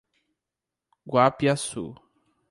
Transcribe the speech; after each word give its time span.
Guapiaçu 1.11 1.85